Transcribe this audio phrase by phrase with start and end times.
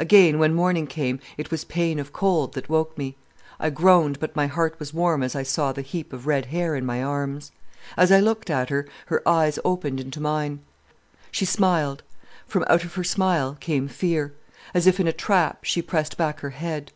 [0.00, 3.16] "Again, when morning came, it was pain of cold that woke me.
[3.60, 6.74] I groaned, but my heart was warm as I saw the heap of red hair
[6.74, 7.52] in my arms.
[7.96, 10.58] As I looked at her, her eyes opened into mine.
[11.30, 14.34] She smiled—from out of her smile came fear.
[14.74, 16.90] As if in a trap she pressed back her head.